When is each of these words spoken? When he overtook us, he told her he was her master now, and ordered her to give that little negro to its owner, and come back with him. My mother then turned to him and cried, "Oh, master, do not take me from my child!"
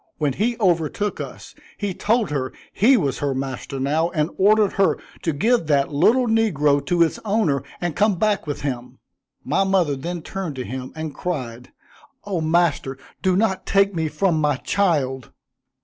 When 0.17 0.33
he 0.33 0.57
overtook 0.59 1.19
us, 1.21 1.53
he 1.77 1.93
told 1.93 2.31
her 2.31 2.51
he 2.73 2.97
was 2.97 3.19
her 3.19 3.35
master 3.35 3.79
now, 3.79 4.09
and 4.09 4.31
ordered 4.35 4.73
her 4.73 4.97
to 5.21 5.31
give 5.31 5.67
that 5.67 5.93
little 5.93 6.25
negro 6.25 6.83
to 6.87 7.03
its 7.03 7.19
owner, 7.23 7.61
and 7.79 7.95
come 7.95 8.15
back 8.17 8.47
with 8.47 8.61
him. 8.61 8.97
My 9.43 9.63
mother 9.63 9.95
then 9.95 10.23
turned 10.23 10.55
to 10.55 10.65
him 10.65 10.91
and 10.95 11.13
cried, 11.13 11.71
"Oh, 12.23 12.41
master, 12.41 12.97
do 13.21 13.35
not 13.35 13.67
take 13.67 13.93
me 13.93 14.07
from 14.07 14.41
my 14.41 14.55
child!" 14.55 15.29